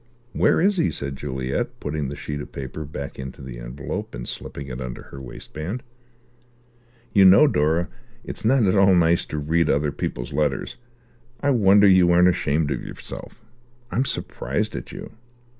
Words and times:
"Where 0.33 0.59
is 0.59 0.77
he?" 0.77 0.89
said 0.89 1.15
Juliet, 1.15 1.79
putting 1.79 2.09
the 2.09 2.15
sheet 2.15 2.41
of 2.41 2.51
paper 2.51 2.85
back 2.85 3.19
into 3.19 3.39
the 3.43 3.59
envelope 3.59 4.15
and 4.15 4.27
slipping 4.27 4.65
it 4.65 4.81
under 4.81 5.03
her 5.03 5.21
waistband. 5.21 5.83
"You 7.13 7.23
know, 7.23 7.45
Dora, 7.45 7.87
it's 8.23 8.43
not 8.43 8.65
at 8.65 8.75
all 8.75 8.93
a 8.93 8.95
nice 8.95 9.25
thing 9.25 9.29
to 9.39 9.45
read 9.45 9.69
other 9.69 9.91
people's 9.91 10.33
letters. 10.33 10.75
I 11.41 11.51
wonder 11.51 11.87
you 11.87 12.09
aren't 12.09 12.29
ashamed 12.29 12.71
of 12.71 12.83
yourself. 12.83 13.45
I'm 13.91 14.05
surprised 14.05 14.75
at 14.75 14.91
you." 14.91 15.11